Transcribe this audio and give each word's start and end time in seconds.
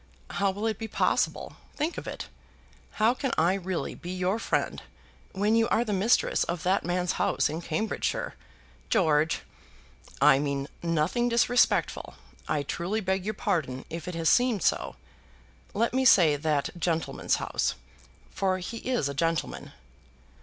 How 0.31 0.49
will 0.49 0.65
it 0.65 0.79
be 0.79 0.87
possible? 0.87 1.57
Think 1.75 1.95
of 1.95 2.07
it. 2.07 2.27
How 2.93 3.13
can 3.13 3.31
I 3.37 3.53
really 3.53 3.93
be 3.93 4.09
your 4.09 4.39
friend 4.39 4.81
when 5.31 5.55
you 5.55 5.69
are 5.69 5.85
the 5.85 5.93
mistress 5.93 6.43
of 6.43 6.63
that 6.63 6.83
man's 6.83 7.11
house 7.21 7.49
in 7.49 7.61
Cambridgeshire?" 7.61 8.33
"George!" 8.89 9.41
"I 10.19 10.39
mean 10.39 10.67
nothing 10.81 11.29
disrespectful. 11.29 12.15
I 12.47 12.63
truly 12.63 12.99
beg 12.99 13.23
your 13.25 13.35
pardon 13.35 13.85
if 13.91 14.07
it 14.07 14.15
has 14.15 14.27
seemed 14.27 14.63
so. 14.63 14.95
Let 15.75 15.93
me 15.93 16.03
say 16.03 16.35
that 16.35 16.71
gentleman's 16.79 17.35
house; 17.35 17.75
for 18.31 18.57
he 18.57 18.77
is 18.77 19.07
a 19.07 19.13
gentleman." 19.13 19.71